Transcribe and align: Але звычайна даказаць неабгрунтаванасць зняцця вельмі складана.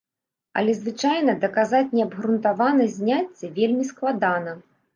Але 0.61 0.71
звычайна 0.77 1.35
даказаць 1.43 1.91
неабгрунтаванасць 1.99 2.99
зняцця 3.01 3.53
вельмі 3.61 3.83
складана. 3.95 4.61